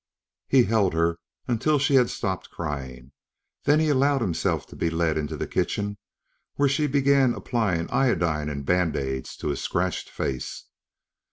He 0.47 0.63
held 0.63 0.95
her 0.95 1.19
until 1.47 1.77
she 1.77 1.93
had 1.93 2.09
stopped 2.09 2.49
crying, 2.49 3.11
then 3.65 3.79
he 3.79 3.89
allowed 3.89 4.21
himself 4.21 4.65
to 4.69 4.75
be 4.75 4.89
led 4.89 5.15
into 5.15 5.37
the 5.37 5.45
kitchen 5.45 5.99
where 6.55 6.67
she 6.67 6.87
began 6.87 7.35
applying 7.35 7.87
iodine 7.91 8.49
and 8.49 8.65
bandaids 8.65 9.37
to 9.37 9.49
his 9.49 9.61
scratched 9.61 10.09
face. 10.09 10.63